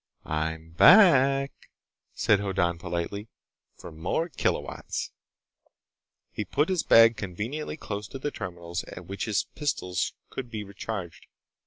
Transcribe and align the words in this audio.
"I'm 0.25 0.71
back," 0.71 1.51
said 2.15 2.39
Hoddan 2.39 2.79
politely, 2.79 3.27
"for 3.75 3.91
more 3.91 4.29
kilowatts." 4.29 5.11
He 6.31 6.43
put 6.43 6.69
his 6.69 6.81
bag 6.81 7.15
conveniently 7.15 7.77
close 7.77 8.07
to 8.07 8.17
the 8.17 8.31
terminals 8.31 8.83
at 8.85 9.05
which 9.05 9.25
his 9.25 9.43
pistols 9.53 10.13
could 10.31 10.49
be 10.49 10.63
recharged. 10.63 11.27